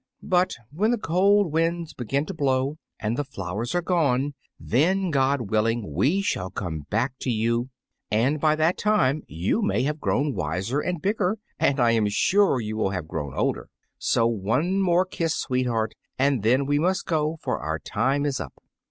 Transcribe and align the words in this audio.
But 0.23 0.55
when 0.71 0.89
the 0.89 0.97
cold 0.97 1.51
winds 1.53 1.93
begin 1.93 2.25
to 2.25 2.33
blow, 2.33 2.79
and 2.99 3.15
the 3.15 3.23
flowers 3.23 3.75
are 3.75 3.83
gone, 3.83 4.33
then, 4.59 5.11
God 5.11 5.51
willing, 5.51 5.93
we 5.93 6.23
shall 6.23 6.49
come 6.49 6.87
back 6.89 7.13
to 7.19 7.29
you; 7.29 7.69
and 8.09 8.39
by 8.41 8.55
that 8.55 8.79
time 8.79 9.21
you 9.27 9.61
may 9.61 9.83
have 9.83 9.99
grown 10.01 10.33
wiser 10.33 10.79
and 10.79 10.99
bigger, 11.03 11.37
and 11.59 11.79
I 11.79 11.91
am 11.91 12.07
sure 12.09 12.59
you 12.59 12.77
will 12.77 12.89
have 12.89 13.07
grown 13.07 13.35
older. 13.35 13.69
So 13.99 14.25
one 14.25 14.79
more 14.81 15.05
kiss, 15.05 15.35
sweetheart, 15.35 15.93
and 16.17 16.41
then 16.41 16.65
we 16.65 16.79
must 16.79 17.05
go, 17.05 17.37
for 17.39 17.59
our 17.59 17.77
time 17.77 18.25
is 18.25 18.39
up." 18.39 18.55